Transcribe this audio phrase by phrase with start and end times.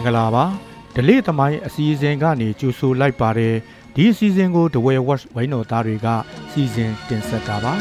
[0.00, 0.44] င်္ဂလာပါ
[0.94, 3.54] ဒလေးသမိုင်းအစီအစဉ်ကနေကြိုဆိုလိုက်ပါတယ်
[3.94, 6.06] ဒီအစီအစဉ်ကို The Way Watch ဝိုင်းတော်သားတွေက
[6.50, 7.72] စီစဉ်တင်ဆက်တာပါ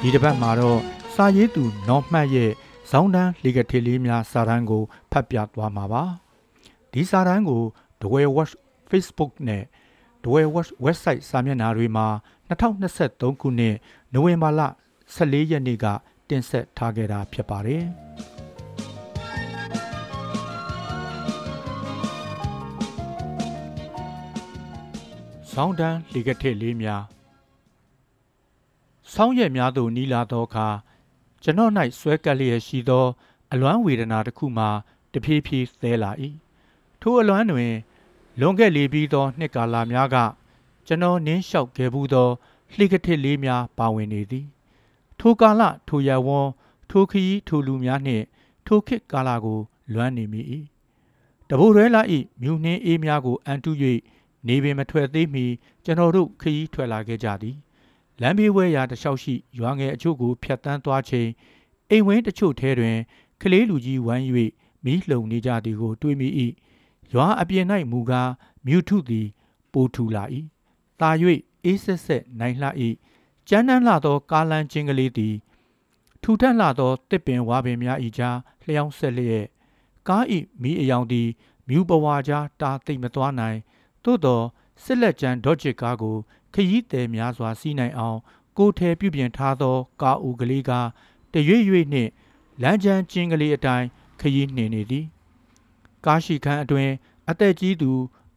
[0.00, 0.78] ဒီတစ်ပတ်မှာတော့
[1.14, 2.50] စာရေးသူနော်မှတ်ရဲ့
[2.90, 6.02] ဇောင်းတန်းလီဂထေလေးများစာတမ်းကိုဖတ်ပြသွားမှာပါ
[6.92, 7.62] ဒီစာတမ်းကို
[8.00, 8.52] The Way Watch
[8.90, 9.62] Facebook နဲ့
[10.22, 12.06] The Way Watch website စာမျက်နှာတွေမှာ
[12.48, 13.76] 2023ခုနှစ်
[14.12, 14.60] နိုဝင်ဘာလ
[15.14, 15.86] 14ရက်နေ့က
[16.28, 17.84] တင်ဆက်ထားခဲ့တာဖြစ်ပါတယ်။
[25.52, 27.02] ဆောင်းတန်းလေကထက်လေးများ
[29.12, 30.68] ဆောင်းရက်များသို့နီလာသောအခါ
[31.42, 33.06] ကျွန်တော်၌ဆွဲကပ်လျက်ရှိသော
[33.52, 34.66] အလွမ်းဝေဒနာတစ်ခုမှ
[35.12, 36.10] တဖြည်းဖြည်းသဲလာ၏
[37.00, 37.72] ထိုအလွမ်းတွင်
[38.40, 40.16] လွန်ခဲ့လေပြီးသောနှစ်ကာလများက
[40.86, 42.28] ကျွန်တော်နင်းလျှောက်ခဲ့ဘူးသော
[42.74, 44.46] လှိကထစ်လေးများပါဝင်နေသည်
[45.26, 46.48] ထိုကာလထိုရဝွန်
[46.90, 48.24] ထိုခီးထိုလူများနှင့်
[48.66, 49.60] ထိုခေတ်ကာလကို
[49.92, 50.40] လွမ်းနေမိ၏
[51.48, 52.02] တဘိုရဲလာ၏
[52.40, 53.70] မြူနှင်းအေးများကို အန်တု၍
[54.46, 55.46] နေပင်မထွက်သေးမီ
[55.84, 57.56] ကျွန်တော်တို့ခရီးထွက်လာခဲ့ကြသည်
[58.20, 61.28] လမ်းဘေးဝဲရာတလျှောက်ရှိရွာငယ်အချို့ကိုဖျက်တမ်းသွားချိန်
[61.90, 62.96] အိမ်ဝင်းတချို့ထဲတွင်
[63.42, 64.22] ကလေးလူကြီးဝမ်း၍
[64.84, 66.28] မီးလှုံနေကြသည်ကို တွေးမိ၏
[67.12, 68.30] ရွာအပြင်၌မူကား
[68.66, 69.26] မြူထုသည်
[69.72, 70.24] ပိုထူလာ၏
[71.00, 71.10] တာ၍
[71.64, 72.68] အေးဆက်ဆက်နိုင်လှ၏
[73.48, 75.34] ကျန်းတန်းလာသောကားလမ်းချင်းကလေးသည်
[76.22, 79.46] ထူထပ်လာသောတစ်ပင်ဝါပင်များဤကြားလျှောင်းဆက်လျက်
[80.08, 81.28] ကားဤမီးအယောင်သည်
[81.68, 83.58] မြူပဝါကြားတာသိမ့်မသွားနိုင်
[84.04, 84.40] သို့သော
[84.82, 86.16] စစ်လက်ကျန်ဒေါ့ဂျစ်ကားကို
[86.54, 88.18] ခရီးသည်များစွာစီးနိုင်အောင်
[88.58, 90.70] ကိုထဲပြုပြင်ထားသော ကားဦးကလေးက
[91.32, 92.10] တရွေ့ရွေ့နှင့်
[92.62, 93.86] လမ်းကျန်းကျင်းကလေးအတိုင်း
[94.20, 95.06] ခရီးနှင်နေသည်
[96.06, 96.90] ကားရှိခန်းအတွင်
[97.30, 97.90] အသက်ကြီးသူ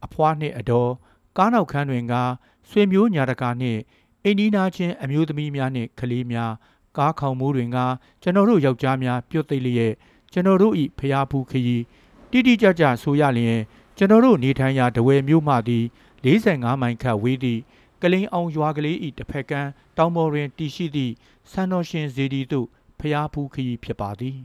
[0.04, 0.90] အဖွားနှင့်အတော်
[1.36, 2.14] ကားနောက်ခန်းတွင်က
[2.68, 3.80] ဆွေမျိုးညာတကာနှင့်
[4.28, 6.52] အိန္ဒိနာချင်းအမျိုးသမီးများနှင့်ကလေးများ
[6.96, 7.78] ကားခေါင်မိုးတွင်က
[8.22, 9.94] ကျွန်တော်တို့ယောက်ျားများပြုတ်သိပ်လျက်
[10.32, 11.84] ကျွန်တော်တို့၏ဖျားဖူးခရီး
[12.30, 13.60] တိတိကျကျဆိုရလျင်
[13.96, 15.84] ကျွန်တော်တို့နေထိုင်ရာတဝယ်မြို့မှသည်
[16.24, 17.60] 45မိုင်ခန့်ဝေးသည့်
[18.02, 21.12] ကလင်းအောင်ရွာကလေး၏တစ်ဖက်ကမ်းတောင်ပေါ်တွင်တည်ရှိသည့်
[21.50, 22.66] ဆန်တော်ရှင်ဇေဒီသို့
[22.98, 24.38] ဖျားဖူးခရီးဖြစ်ပါသည်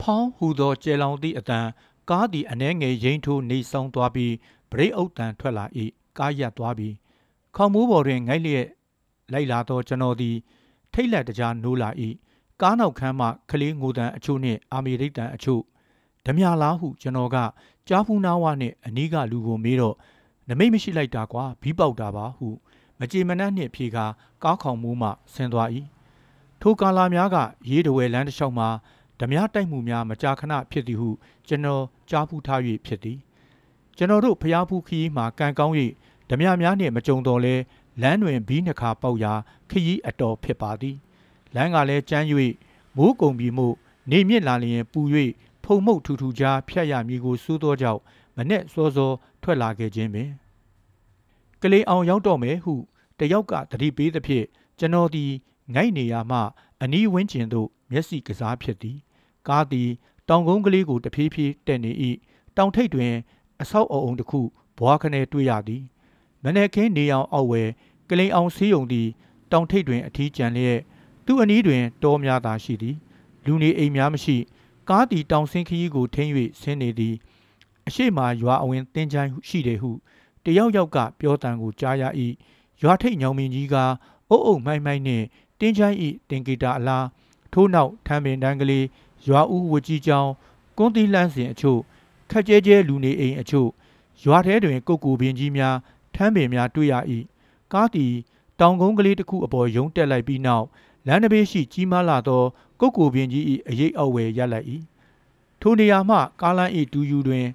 [0.00, 1.66] ဖောင်းဟူသောကျဲလောင်သည့်အတန်
[2.10, 4.34] ကားသည်အနှဲငယ်ရိမ့်ထိုးနေဆောင်သွားပြီး
[4.70, 5.64] ဗရိတ်အုပ်တန်ထွက်လာ၏
[6.18, 6.94] ကားရပ်သွားပြီး
[7.56, 8.66] ခေါမိုးပေါ်တွင်ငိုက်လျက်
[9.32, 10.36] လိုက်လာသောကျွန်တော်သည်
[10.92, 11.90] ထိတ်လက်တကြားနိုးလာ၏
[12.60, 15.62] ကားနောက်ခန်းမှကလေးငိုတန်အချို့နှင့်အာမေရိတ်တန်အချို့
[16.26, 17.36] ဓမြလားဟုကျွန်တော်က
[17.88, 19.96] ကြားဖူးနာဝနှင့်အနီးကလူကိုမေးတော့
[20.48, 22.48] နမိတ်မရှိလိုက်တာကွာဘီးပေါက်တာပါဟု
[22.98, 24.04] မကြေမနက်နှင့်ဖြေကာ
[24.42, 25.68] ကားခေါင်မိုးမှဆင်းသွား၏
[26.60, 27.36] ထိုကာလာများက
[27.70, 28.68] ရေးတဝဲလမ်းတစ်လျှောက်မှာ
[29.20, 31.08] ဓမြတိုက်မှုများမကြာခဏဖြစ်သည်ဟု
[31.48, 33.18] ကျွန်တော်ကြားဖူးထား၍ဖြစ်သည်
[33.96, 35.74] ကျွန်တော်တို့ဖျားဖူးခီးမှာကံကောင်း၍
[36.30, 37.54] ဓမြများနှင့်မကြုံတော်လဲ
[38.02, 39.32] လမ်းတွင်ဘီးနှခါပေါက်ရာ
[39.70, 40.96] ခရီးအတော်ဖြစ်ပါသည်
[41.54, 42.26] လမ်းကလည်းကျန်း၍
[42.96, 43.66] မိုးကုံပြီးမှု
[44.10, 45.00] နေမြင့်လာလျင်ပူ၍
[45.64, 48.00] ဖုံမှုတ်ထူထူကြားဖြတ်ရမည်ကိုစိုးသောကြောင့်
[48.36, 50.30] မနဲ့စောစောထွက်လာခဲ့ခြင်းပင်
[51.62, 52.74] ကလေးအောင်ရောက်တော့မယ်ဟု
[53.18, 54.46] တယောက်ကတတိပေးသဖြင့်
[54.78, 55.30] ကျွန်တော်သည်
[55.74, 56.38] ငိုက်နေရမှ
[56.82, 58.98] အနီးဝန်းကျင်သို့မျက်စိကစားဖြစ်သည်
[59.48, 59.88] ကားသည်
[60.28, 61.92] တောင်ကုန်းကလေးကိုတဖြည်းဖြည်းတက်နေ၏
[62.56, 63.14] တောင်ထိပ်တွင်
[63.60, 64.40] အဆောက်အအုံတစ်ခု
[64.78, 65.82] ဘွားခနဲတွေ့ရသည်
[66.44, 67.62] မနေ့ကင်းနေအောင်အောက်ဝဲ
[68.08, 69.08] ကလိန်အောင်ဆေးရုံသည်
[69.52, 70.78] တောင်ထိပ်တွင်အထီးကျန်လျက်
[71.26, 72.96] သူ့အနီးတွင်တောများသာရှိသည်
[73.44, 74.36] လူနေအိမ်များမရှိ
[74.88, 77.14] ကားသည်တောင်ဆင်းခရီးကိုထိန်း၍ဆင်းနေသည်
[77.86, 79.90] အရှိမရွာအဝင်တင်းချိုင်းရှိတယ်ဟု
[80.44, 82.04] တယောက်ယောက်ကပြောတန်ကိုကြားရ၏
[82.82, 83.74] ရွာထိပ်ညောင်မင်းကြီးက
[84.30, 85.24] အုပ်အုပ်မိုင်းမိုင်းနှင့်
[85.60, 85.96] တင်းချိုင်း၏
[86.28, 87.06] တင်ဂီတာအလား
[87.52, 88.86] ထိုးနောက်ထမ်းပင်တန်းကလေး
[89.26, 90.30] ရွာဦးဝကြီးကျောင်း
[90.78, 91.80] ကွန်းသီးလန်းစဉ်အချို့
[92.30, 93.68] ခက်ကျဲကျဲလူနေအိမ်အချို့
[94.24, 95.76] ရွာထဲတွင်ကုတ်ကူပင်ကြီးများ
[96.14, 96.94] ထမ်းပင်များတွေ့ရ၏
[97.72, 98.12] ကားသည်
[98.60, 100.66] တောင်ကုန်းကလေးတစ်ခုအပေါ်ယုံတက်လိုက်ပြီးနောက်
[101.06, 102.42] လမ်းတစ်ဘေးရှိကြီးမားလာသော
[102.80, 104.66] ကုတ်ကိုပင်ကြီး၏အရေးအောက်ဝယ်ရပ်လိုက်၏
[105.60, 107.46] ထိုနေရာမှကားလမ်း၏တူယူတွင်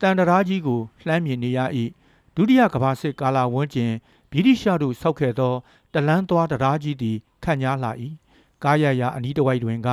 [0.00, 1.58] တန်တရာကြီးကိုလှမ်းမြင်နေရ၏
[2.34, 3.92] ဒုတိယကမ္ဘာစစ်ကာလဝန်းကျင်
[4.30, 5.54] ဗြိတိရှတို့ဆောက်ခဲ့သော
[5.92, 7.90] တလန်းသွားတရားကြီးသည်ခန့်ညားလာ၏
[8.64, 9.88] ကားရရအနီးတစ်ဝိုက်တွင်က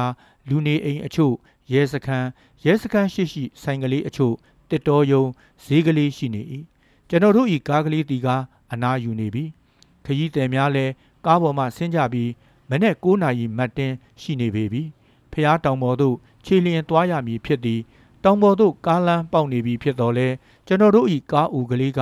[0.50, 1.33] လူနေအိမ်အချို့
[1.71, 2.27] ရဲစခန်း
[2.65, 4.33] ရဲစခန်းရှိရှိဆိုင်ကလေးအချို့
[4.69, 5.23] တစ်တော်ယုံ
[5.65, 6.41] ဈေးကလေးရှိနေ၏
[7.09, 8.27] ကျွန်တော်တို့ဤကားကလေးတီက
[8.71, 9.43] အနားယူနေပြီ
[10.05, 10.91] ခရီးသည်များလည်း
[11.25, 12.31] ကားပေါ်မှဆင်းကြပြီး
[12.69, 14.81] မနေ့9နာရီမတ်တင်းရှိနေပေပြီ
[15.31, 16.15] ဖျားတောင်ပေါ်သို့
[16.45, 17.81] ခြေလျင်သွားရမည်ဖြစ်သည်
[18.23, 20.27] တောင်ပေါ်သို့ကားလမ်းပေါက်နေပြီဖြစ်တော်လဲ
[20.67, 22.01] ကျွန်တော်တို့ဤကားဦးကလေးက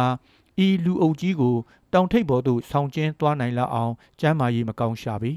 [0.66, 1.56] ဤလူအုပ်ကြီးကို
[1.94, 5.32] တောင်ထိပ်ပေါ်သို့ဆောင်းကျင်းသွားနိုင်လောက်အောင်ကျမ်းမာရေးမကောင်းရှာပြီ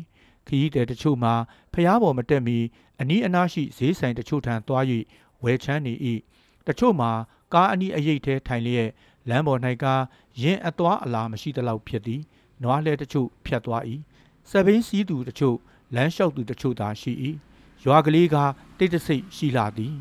[0.47, 1.35] ခရီးသည်တချို့မှာ
[1.73, 2.59] ဖျားပေါ်မတက်မီ
[3.01, 4.85] အနီးအနားရှိဈေးဆိုင်တချို့ထံသွား၍
[5.43, 5.95] ဝယ်ချမ်းနေ၏
[6.67, 7.11] တချို့မှာ
[7.55, 8.89] ကားအနီးအရိပ်ထဲထိုင်လျက်
[9.29, 9.85] လမ်းပေါ်၌က
[10.43, 12.21] ရင်အသွားအလာမရှိသလောက်ဖြစ်သည်
[12.63, 13.83] နွားလဲတချို့ဖြတ်သွား၏
[14.51, 15.57] စပိန်စီးသူတချို့
[15.95, 17.13] လမ်းလျှောက်သူတချို့သာရှိ၏
[17.85, 18.37] ရွာကလေးက
[18.79, 19.95] တိတ်တဆိတ်ရှိလာသည်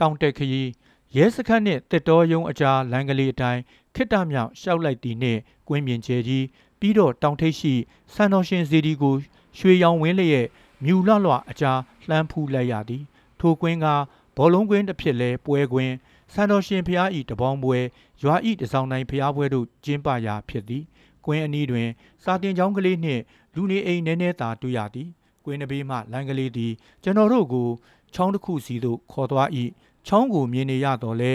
[0.00, 0.70] တောင်တက်ခရီး
[1.16, 3.62] ရဲစခန်းနှင့်တစ်တော်ယုံအကြားလမ်းကလေးအတိုင်း
[3.94, 6.44] ခိတ္တမြောင်ရှောက်လိုက်သည်နှင့်ကွင်းမြင်ကျဲကြီး
[6.80, 7.74] ပြီးတော့တောင်ထိပ်ရှိ
[8.14, 9.14] စံတော်ရှင်စီဒီကို
[9.58, 10.46] ရွှေရောင်ဝင်းလျက်
[10.84, 11.78] မြူလလွအကြား
[12.08, 13.02] လှမ်းဖူးလိုက်ရသည်
[13.40, 13.86] ထိုကွင်းက
[14.36, 15.94] ဘောလုံးကွင်းတစ်ဖြစ်လဲပွဲကွင်း
[16.32, 17.78] စံတော်ရှင်ဖျားဤတပေါင်းပွဲ
[18.22, 20.84] ရွာဤတစောင်းတိုင်းဖျားပွဲတို့ကျင်းပရာဖြစ်သည်
[21.24, 21.88] ကွင်းအနီးတွင်
[22.24, 23.22] စာတင်ကျောင်းကလေးနှင့်
[23.54, 25.08] လူနေအိမ်နည်းနည်းသာတွေ့ရသည်
[25.44, 27.68] ကွင်းနဘေးမှလမ်းကလေးသည် ကျွန်တော်တို့ကို
[28.14, 29.48] ချောင်းတစ်ခုစီသို့ခေါ်သွား၏
[30.06, 31.32] ချောင်းကိုမြင်နေရတော့လဲ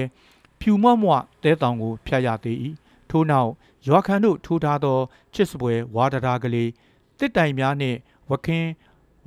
[0.60, 2.58] ဖြူမော့မော့တဲတောင်ကိုဖျက်ရသေး၏
[3.10, 3.50] ထို့နောက်
[3.88, 5.00] ရွာခန်တို့ထိုးထားသော
[5.34, 6.70] ချစ်စပွဲဝါဒရာကလေး
[7.20, 7.98] တစ်တိုင်များနှင့်
[8.30, 8.70] ဝခင်း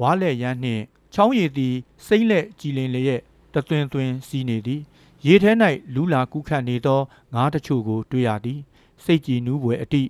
[0.00, 0.82] ဝါလက်ရမ်းနှင့်
[1.14, 1.75] ချောင်းရည်သည်
[2.06, 3.22] စိမ့်လက်ကြည်လင်လျက်
[3.55, 4.82] တသွင်သွင်စီးနေသည်
[5.26, 5.53] ရေထဲ၌
[5.94, 7.00] လူလာကူးခတ်နေသော
[7.35, 8.61] ငါးတချို့ကိုတွေ့ရသည်
[9.05, 10.03] စိတ်ကြည်နူးပွေအတိ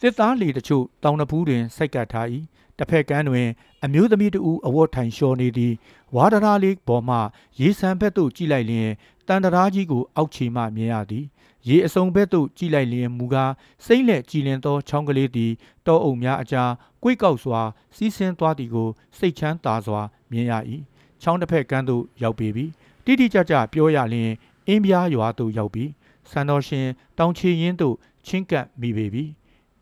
[0.00, 2.26] စစ်သားလေတချို့တောင်တပူးတွင်စိုက်ကပ်ထား၏
[2.78, 3.48] တစ်ဖက်ကမ်းတွင်
[3.84, 5.72] အမျိုးသမီးတဦးအဝတ်ထိုင်လျှော်နေသည်
[6.16, 7.16] ဝါဒရာလေးပေါ်မှ
[7.60, 8.90] ရေဆန်ဘက်သို့ကြည့်လိုက်လျင်
[9.28, 11.24] တန်တရာကြီးကိုအောက်ခြေမှမြင်ရသည်
[11.68, 13.52] ရေအစုံဘက်သို့ကြည့်လိုက်လျင်မူကား
[13.86, 15.52] စိမ့်လက်ကြည်လင်သောချောင်းကလေးသည်
[15.86, 16.70] တောအုပ်များအကြား
[17.02, 17.60] ကွေ့ကောက်စွာ
[17.96, 18.88] စီးဆင်းသွားသည်ကို
[19.18, 20.00] စိတ်ချမ်းသာစွာ
[20.30, 20.52] မြင်ရ၏
[21.22, 22.64] ချောင်းတစ်ဖက်ကမ်းသို့ရောက်ပေပြီ
[23.06, 24.32] တိတိကျကျပြောရလျင်
[24.68, 25.84] အင်းပြားရွာသို့ရောက်ပြီ
[26.30, 26.86] စံတော်ရှင်
[27.18, 27.94] တောင်ချီရင်သို့
[28.26, 29.24] ချင်းကပ်မိပေပြီ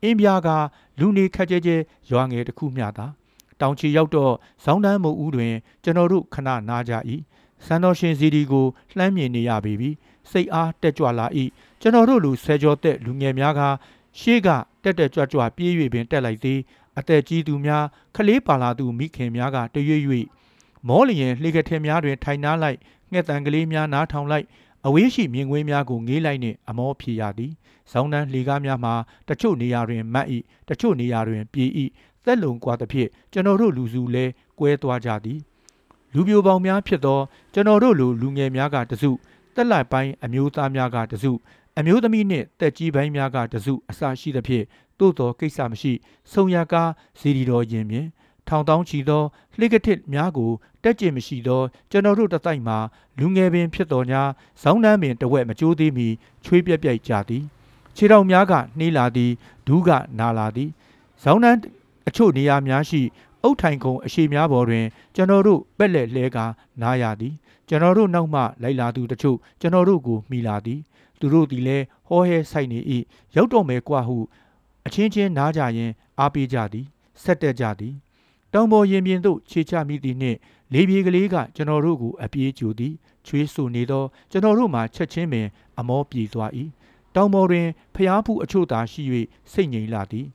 [0.03, 0.49] အင်းပြားက
[0.99, 1.76] လူနေခက်ကြဲကြဲ
[2.11, 3.06] ရွာငယ်တစ်ခုမျှသာ
[3.61, 4.32] တောင်ချီရောက်တော့
[4.65, 5.55] ဇောင်းတန်းမုတ်ဦးတွင်
[5.85, 6.93] ကျွန်တော်တို့ခဏနားကြ၏
[7.67, 8.67] စံတော်ရှင်စီဒီကို
[8.97, 9.91] လှမ်းမြင်နေရပေပြီ
[10.31, 11.26] စိတ်အားတက်ကြွလာ၏
[11.81, 13.61] ကျွန်တော်တို့လူဆယ်ကျော်သက်လူငယ်များက
[14.21, 14.49] ရှေ့က
[14.82, 16.59] တက်တက်ကြွကြွပြေး၍ပင်တက်လိုက်သည်
[16.99, 17.85] အသက်ကြီးသူများ
[18.17, 20.03] ခလေးပါလာသူမိခင်များကတရွေ့၍
[20.88, 22.78] မောလျင်လှေကထဲများတွင် ထိုင်နားလိုက်
[23.12, 24.46] ငှက်တန်ကလေးများနားထောင်လိုက်
[24.86, 27.52] အဝေးရှိမြင်ကွင်းများကိုငေးလိုက်နှင့်အမောဖြေရသည်။
[27.92, 28.94] ဇောင်းတန်းလှေကားများမှာ
[29.28, 30.26] တချို့နေရာတွင်မတ်၏
[30.69, 31.64] တချို့နေရာတွင်ပြေ၏
[32.25, 34.25] သက်လုံကွာသဖြင့်ကျွန်တော်တို့လူစုလဲ
[34.58, 35.38] ကွဲသွားကြသည်။
[36.14, 37.20] လူပြိုပေါင်းများဖြစ်သော
[37.54, 39.10] ကျွန်တော်တို့လူလူငယ်များကတစု
[39.54, 41.32] တက်လိုက်ပိုင်းအမျိုးသားများကတစု
[41.78, 44.64] အမျိုးသမီးနှင့်တက်ကြီးပိုင်းများကတစုအစရှိသဖြင့်
[44.98, 45.92] သို့တော်ကိစ္စမရှိ
[46.32, 46.90] ဆုံရကား
[47.20, 48.06] စီဒီတော်ရင်မြင်
[48.49, 49.23] ထောင်တောင်းချီသော
[49.58, 50.50] လှိကထစ်များကို
[50.82, 52.79] တက်ကျင်မရှိသောကျွန်တော်တို့တတိုက်မှာ
[53.19, 54.23] လူငယ်ပင်ဖြစ်တော်ညာ
[54.62, 56.08] ဇောင်းနှမ်းပင်တဝက်မကြိုးသေးမီ
[56.44, 57.44] ချွေးပြက်ပြက်ကြသည်
[57.96, 59.32] ခြေတော်များကနှေးလာသည်
[59.67, 60.70] ဒူးကနာလာသည်
[61.23, 61.58] ဇောင်းနှမ်း
[62.08, 63.00] အချို့နေရာများရှိ
[63.43, 66.38] အုတ်ထိုင်ခုံအရှိများပေါ်တွင် ကျွန်တော်တို့ပက်လက်လဲက
[66.82, 67.35] နားရသည်
[67.69, 70.81] ကျွန်တော်တို့နောက်မှလိုက်လာသူတချို့ကျွန်တော်တို့ကိုမိလာသည်
[71.20, 72.81] သူတို့သည်လည်းဟောဟဲဆိုင်နေ၏
[73.37, 74.17] ရောက်တော်မယ်ကွာဟု
[74.87, 76.87] အချင်းချင်းနားကြရင်အားပေးကြသည်
[77.23, 77.94] ဆက်တက်ကြသည်
[78.54, 80.38] တောင်ပေါ်ရင်ပြင်သို့ခြေချမိသည်နှင့်
[80.72, 82.94] လေပြေကလေးကကျွန်တော်တို့ကိုအပြေးကြိုသည်
[83.26, 85.46] ချွေးဆူနေသောကျွန်တော်တို့မှချက်ချင်းပင်
[85.78, 86.50] အမောပြေသွား၏
[87.14, 89.02] တောင်ပေါ်တွင်ဖျားဖူးအချို့သာရှိ၍
[89.52, 90.26] စိတ်ငြိမ်လာသည်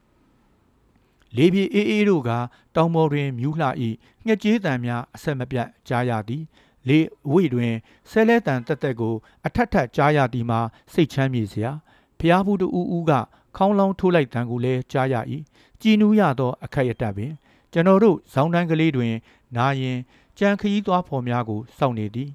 [1.38, 2.30] လေပြေအေးအေးတို့က
[2.76, 3.68] တောင်ပေါ်တွင်မြူးလှ၏
[4.26, 6.44] ငှက်ကြေးတံများအဆက်မပြတ်ကြားရသည်
[6.88, 7.00] လေ
[7.32, 7.74] ဝိတွင်
[8.10, 10.60] ဆဲလဲတန်တက်တက်ကို အထက်ထက်ကြားရသည်မှာ
[10.94, 11.72] စိတ်ချမ်းမြေစရာ
[12.20, 13.12] ဖျားဖူးတူဦးဦးက
[13.58, 15.16] ခေါင်းလောင်းထိုးလိုက်တန်ကိုလည်းကြားရ၏
[15.82, 17.32] ကြည်နူးရသောအခက်ရတတ်ပင်
[17.74, 19.14] ကျွန်တော်တို့ဇောင်းတန်းကလေးတွင်
[19.58, 19.98] နာရင်
[20.38, 22.30] ကြံခရီးသွားဖော်များကိုစောင့်နေသည်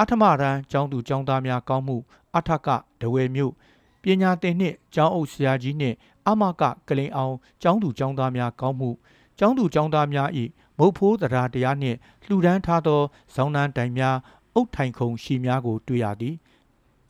[0.00, 1.96] အထမရန်ကျောင်းသူကျောင်းသားများကောင်းမှု
[2.36, 2.68] အထက
[3.00, 3.52] ဒဝယ်မြို့
[4.02, 8.90] ပညာသင်နှင့်ကျောင်းအုပ်ဆရာကြီးနှင့်အမကကလိန်အောင်ကျောင်းသူကျောင်းသားများကောင်းမှု
[9.38, 10.28] ကျောင်းသူကျောင်းသားများ၏
[10.78, 13.00] မုတ်ဖိုးတရားတရားနှင့်လှူဒန်းထားသော
[13.34, 14.16] ဇောင်းတန်းတိုင်များ
[14.54, 16.34] အုတ်ထိုင်ခုံရှိများကိုတွေ့ရသည်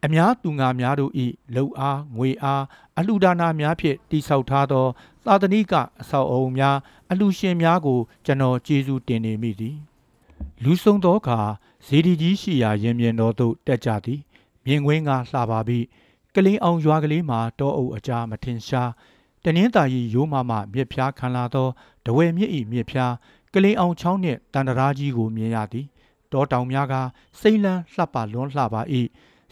[0.05, 1.13] အများသူငါများတို့၏
[1.55, 2.65] လှုပ်အားငွေအား
[2.99, 4.87] အလှူဒါနာများဖြင့်တိဆောက်ထားသော
[5.27, 6.77] သာသနိကအဆောက်အအုံများ
[7.11, 9.77] အလှူရှင်များကို ကျွန်တော်ကျေးဇူးတင်နေမိသည်
[10.63, 11.41] လူဆုံသောအခါ
[11.87, 14.21] ဇေဒီကြီးရှိရာရင်မြင်တော်သို့တက်ကြသည်
[14.67, 15.79] မြင်ကွင်းကလှပါပြီ
[16.35, 18.91] ကလင်းအောင်ရွာကလေးမှာတောအုပ်အကြားမထင်ရှား
[19.45, 21.69] တနင်းတာရီရိုးမမမြစ်ဖျားခံလာသော
[22.07, 23.13] တဝဲမြစ်ဤမြစ်ဖျား
[23.55, 25.87] ကလင်းအောင်ချောင်းနှင့်တန်တရာကြီးကိုမြင်ရသည်
[26.33, 26.95] တောတောင်များက
[27.41, 28.83] စိမ့်လန်းလှပလွန်းလှပါ၏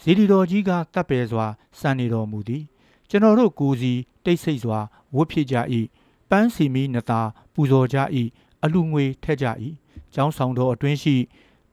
[0.03, 1.47] ဇေဒီတော်ကြီးကတပ်ပယ်စွာ
[1.79, 2.65] စံနေတော်မူသည်
[3.11, 3.93] ကျွန်တော်တို့ကိုစီ
[4.25, 4.81] တိတ်ဆိတ်စွာ
[5.15, 5.57] ဝတ်ဖြစ်ကြ၏
[6.31, 7.21] ပန်းစီမီနတာ
[7.55, 7.99] ပူဇော်ကြ၏
[8.65, 9.47] အလူငွေထက်ကြ၏
[10.15, 11.17] ကျောင်းဆောင်တော်အတွင်းရှိ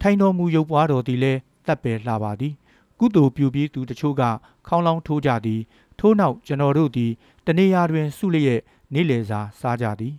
[0.01, 2.53] ထိုင်တော်မူရုပ်ပွားတော်သည်လည်းတပ်ပယ်လှပါသည်
[2.99, 4.23] ကုသိုလ်ပြုပြီးသူတချို့က
[4.67, 5.61] ခေါင်းလောင်းထိုးကြသည်
[5.99, 7.11] ထို့နောက်ကျွန်တော်တို့သည်
[7.45, 8.61] တနေရာတွင်စုလျက်
[8.93, 10.13] နေလေစာစားကြသည်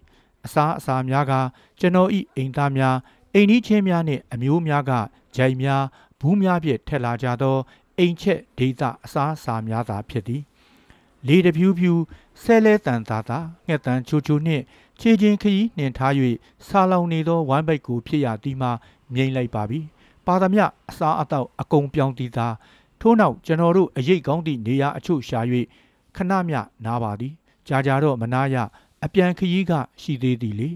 [0.44, 1.32] အစားအစာများက
[1.80, 2.96] ကျွန်တော်ဤအိမ်သားများ
[3.34, 4.92] အိမ်ကြီးချင်းများနှင့်အမျိုးများက
[5.36, 5.82] ဂျိုင်များ
[6.20, 7.56] ဘူးများဖြင့်ထက်လာကြသော
[7.98, 10.42] အိမ်ချက်ဒေသအစားအစာများသာဖြစ်သည်
[11.26, 11.92] လေတဖြူဖြူ
[12.42, 14.62] ဆဲလဲတန်သာသာငှက်တန်ချိုချိုနှင့်
[15.00, 16.12] ခြေချင်းခရီးနှင်ထား၍
[16.66, 18.70] ဆာလောင်နေသောဝမ်းပိတ်ကိုဖြစ်ရသည်မှာ
[19.14, 19.80] မြိန်လိုက်ပါပြီ
[20.26, 22.48] ပါသမျှအစားအသောက်အကုန်ပြောင်းသည်သာ
[23.00, 25.40] ထို့နောက်ကျွန်တော်တို့အရေးကောင်းသည့်နေရာအချို့ရှာ၍
[26.16, 27.32] ခဏမျှနားပါသည်
[27.68, 28.56] ကြာကြာတော့မနာရ
[29.04, 29.72] အပြန်ခရီးက
[30.02, 30.70] ရှိသေးသည်လေ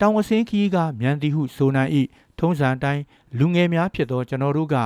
[0.00, 1.90] တောင်အစင်းခီးကမြန်သည်ဟုဆိုနိုင်၏
[2.38, 3.02] ထုံးစံအတိုင်း
[3.38, 4.76] လူငယ်များဖြစ်သောကျွန်တော်တို့က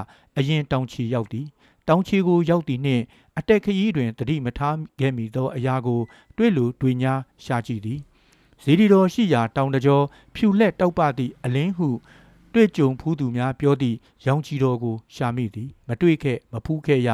[0.41, 1.47] အရင်တောင်ချီရောက်သည်
[1.89, 3.03] တောင်ချီကိုရောက်သည်နှင့်
[3.39, 6.01] အတက်ခရီးတွင်တတိမထားခဲ့မိသောအရာကို
[6.37, 7.13] တွေ့လူတွေ့ညာ
[7.45, 7.99] ရှာကြည့်သည်
[8.63, 10.01] ဇီဒီတော်ရှိရာတောင်တကြော
[10.35, 11.89] ဖြူလက်တောက်ပသည့်အလင်းဟု
[12.55, 17.09] တွေ့ကြုံဖူးသူများပြောသည့်ရောင်ကြီးတော်ကိုရှာမိသည်မတွေ့ခဲ့မဖူးခဲ့ရ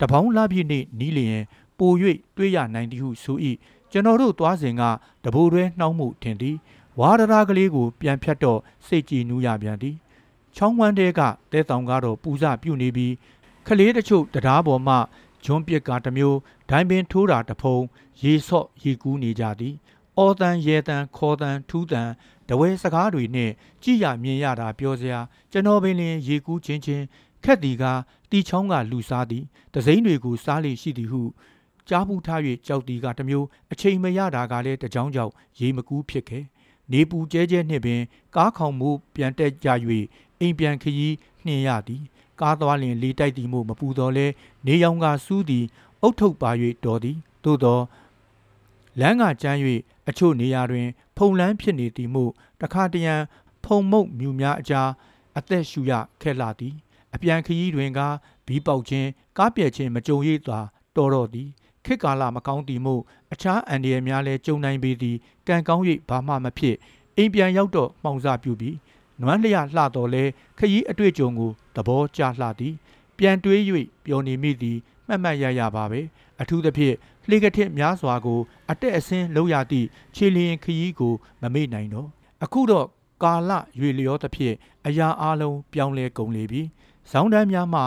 [0.00, 1.42] တပေါင်းလာပြည့်နှင့်နီးလျင်
[1.78, 1.92] ပို၍
[2.36, 3.38] တွေ့ရနိုင်သည်ဟုဆို၏
[3.92, 4.82] ကျွန်တော်တို့သွားစဉ်က
[5.24, 6.56] တဘိုးတွဲနှောင်းမှုထင်သည်
[7.00, 9.96] ဝါဒရာကလေးကိုပြန်ဖြတ်တော့စိတ်ကြည်နူးရပြန်သည်
[10.56, 11.20] ချောင်းဝမ်းတဲက
[11.52, 13.14] တဲတောင်ကတော့ပူဇပြုတ်နေပြီး
[13.66, 14.96] ခလေးတချို့တရားပေါ်မှ
[15.44, 16.38] ဂျွန်းပစ်ကတစ်မျိုး
[16.70, 17.76] ဒိုင်ပင်ထိုးတာတစ်ဖုံ
[18.22, 19.74] ရေဆော့ရေကူးနေကြသည်
[20.18, 22.10] အော်တန်ရဲတန်ခေါ်တန်ထူးတန်
[22.48, 23.50] တဝဲစကားတွေနဲ့
[23.82, 25.20] ကြည်ရမြင်ရတာပြောစရာ
[25.52, 27.04] ကျွန်တော်ပင်လင်ရေကူးချင်းချင်း
[27.44, 27.84] ခက်တီက
[28.30, 29.44] တီချောင်းကလူစားသည်
[29.74, 31.22] တစိမ့်တွေကိုစားလေရှိသည်ဟု
[31.88, 36.44] ကြားပူထား၍ကြောက်တီကတစ်မျိုးအချိန်မရတာကလည်းတကြောင်ကြောင့်ရေမကူးဖြစ်ခဲ့
[36.92, 38.00] နေပူကျဲကျဲနှင့်ပင်
[38.36, 39.68] ကားခေါင်မှုပြန်တက်ကြ၍
[40.40, 41.14] အိမ်ပြန်ခရီး
[41.46, 42.02] နှင်ရသည်
[42.40, 44.26] ကားသွားလျင်လေတိုက်သည်မို့မပူတော့လဲ
[44.66, 45.64] နေရောင်ကစူးသည်
[46.02, 46.50] အုတ်ထုတ်ပါ၍
[46.84, 47.80] တော်သည်သို့သော
[49.00, 49.58] လမ်းကကျမ်း၍
[50.08, 53.14] အချို့နေရာတွင် ဖုံလန်းဖြစ်နေသည်မို့တခါတရံ
[53.64, 54.90] ဖုံမုတ်မြူများအကြား
[55.38, 56.74] အသက်ရှူရခဲ့လာသည်
[57.14, 58.00] အပြန်ခရီးတွင်က
[58.46, 60.58] ဘီးပေါက်ခြင်းကားပြက်ခြင်းမကြုံရသာ
[60.96, 61.48] တော်တော့သည်
[61.84, 63.02] ခေတ်ကာလမကောင်းသည်မို့
[63.32, 65.16] အခြားအန်ဒီရများလည်းကြုံနိုင်ပေသည်
[65.48, 66.76] ကံကောင်း၍ဘာမှမဖြစ်
[67.16, 68.76] အိမ်ပြန်ရောက်တော့မှောင်စားပြူပြီး
[69.22, 70.24] နွမ်းလျလှတော်လဲ
[70.58, 72.74] ခရီးအတွေ့အကြုံကိုသဘောကျလှသည်
[73.18, 73.60] ပြန်တွေး၍
[74.04, 76.00] ပျော်နေမိသည်မှတ်မှတ်ရရပါပဲ
[76.40, 76.94] အထူးသဖြင့်
[77.28, 82.08] လှေကထစ်များစွာကို အတက်အဆင်းလောက်ရသည့်ခြေလျင်ခရီးကိုမမေ့နိုင်တော့
[82.44, 82.86] အခုတော့
[83.22, 84.54] ကာလရွေလျောသဖြင့်
[84.86, 86.62] အရာအလုံးပြောင်းလဲကုန်လေပြီ
[87.10, 87.84] ဇောင်းတန်းများမှာ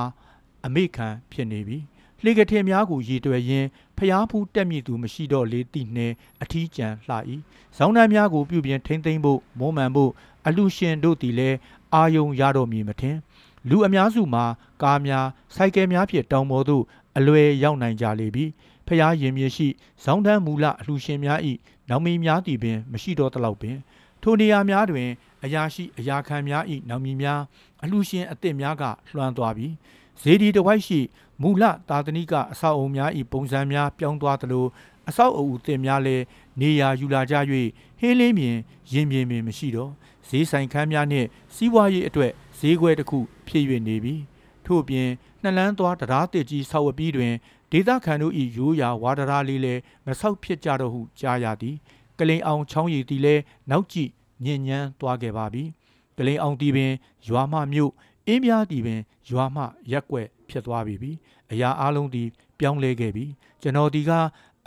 [0.66, 1.78] အမေခံဖြစ်နေပြီ
[2.24, 3.68] လှေကထင်များကိုရည်တွယ်ရင်း
[3.98, 6.08] ဖျားဖူးတက်မြည်သူမရှိတော့လေတိနှဲ
[6.42, 7.16] အထီးကျန်လှ၏
[7.78, 10.12] ဇောင်းတန်းများကိုပြုပြင်ထိမ့်သိမ့်ဖို့မုံမှန်ဖို့
[10.48, 11.58] အလူရှင်တို့သည်လည်း
[11.94, 13.18] အာယုံရတော့မည်မထင်
[13.70, 14.46] လူအများစုမှာ
[14.84, 16.84] ကားများစိုက်ကယ်များဖြင့်တောင်ပေါ်သို့
[17.18, 18.46] အလွယ်ရောက်နိုင်ကြလေပြီ
[18.88, 19.68] ဖျားရင်မြေရှိ
[20.04, 21.40] ဇောင်းတန်းမူလအလူရှင်များ၏
[21.90, 23.78] နောင်မီများသည်ပင် မရှိတော့တလောက်ပင်
[24.22, 25.10] ထိုနေရာများတွင်
[25.44, 27.42] အရာရှိအရာခံများ၏နောင်မီများ
[27.84, 28.84] အလူရှင်အစ်စ်များက
[29.16, 29.74] လွှမ်းသွားပြီး
[30.22, 31.00] ဇေဒီတဝိုက်ရှိ
[31.42, 34.66] မူလသာသနိကအဆောက်အုံများ၏ပုံစံများပြောင်းသွားသလို
[35.10, 36.24] အဆောက်အအုံတင်များလည်း
[36.62, 37.36] နေရာယူလာကြ၍
[38.00, 38.58] ဟင်းလင်းမြင်
[38.94, 39.92] ရင်မြင်မြင်မရှိတော့
[40.30, 44.16] ဈေးဆိုင်ခန်းများနှင့်စီးပွားရေးအတွက်ဈေးခွဲတစ်ခုဖြစ်၍နေပြီ
[44.66, 45.10] ထို့ပြင်
[45.44, 47.34] နှလန်းသွားတရားတစ်ကြီးဆောက်ဝပြီးတွင်
[47.72, 51.76] ဒေသခံတို့၏ရိုးရာဝါဒရာလေးလည်းမဆောက်ဖြစ်ကြတော့ဟုကြားရသည်
[52.20, 54.10] ကလိန်အောင်ချောင်းရည်သည်လည်းနောက်ကြည့်
[54.46, 55.64] ညဉ့်ညမ်းသွားခဲ့ပါပြီ
[56.18, 56.92] ကလိန်အောင်တီပင်
[57.28, 57.92] ရွာမမြို့
[58.28, 59.58] အင်းပြားတီပင်ရွာမ
[59.92, 61.12] ရက်ွက်ဖြစ်သွားပြီပြီ
[61.52, 62.28] အရာအလုံးသည်
[62.60, 63.26] ပြောင်းလဲခဲ့ပြီ
[63.62, 64.12] ကျွန်တော်ဒီက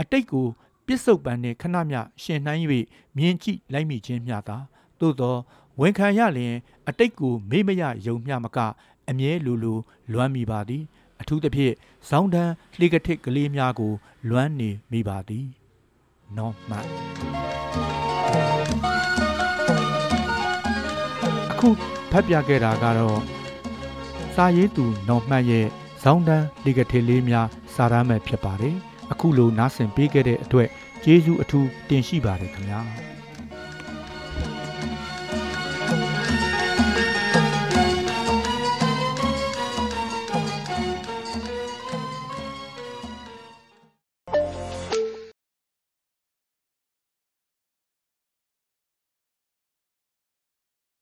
[0.01, 0.47] အတိတ်ကို
[0.87, 2.67] ပြစ်စုံပန်နှင့်ခဏမျှရှင်နှိုင်း၍
[3.17, 4.59] မြင်ကြည့်လိုက်မိခြင်းမျှသာ
[5.03, 5.37] သို့သော
[5.81, 6.55] ဝန်ခံရလျင်
[6.89, 8.59] အတိတ်ကိုမေ့မရယုံမျှမက
[9.09, 9.75] အမြဲလူလူ
[10.13, 10.83] လွမ်းမိပါသည်
[11.21, 11.75] အထူးသဖြင့်
[12.09, 13.93] ဇောင်းတန်းလှေကထစ်ကလေးများကို
[14.29, 15.47] လွမ်းနေမိပါသည်
[16.37, 16.79] နော်မှ
[21.53, 21.69] အခု
[22.11, 23.19] ဖတ်ပြခဲ့တာကတော့
[24.35, 25.67] စာရေးသူနော်မှတ်ရဲ့
[26.03, 28.77] ဇောင်းတန်းလှေကထစ်လေးများစာရမ်းမဲ့ဖြစ်ပါတယ်
[29.13, 30.69] အခုလိုနားဆင်ပေးခဲ့တဲ့အတွက်
[31.05, 32.81] ကျေးဇူးအထူးတင်ရှိပါတယ်ခင်ဗျာ